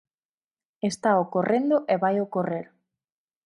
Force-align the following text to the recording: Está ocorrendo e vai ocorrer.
Está 0.91 1.09
ocorrendo 1.23 1.75
e 1.93 1.95
vai 2.03 2.15
ocorrer. 2.25 2.65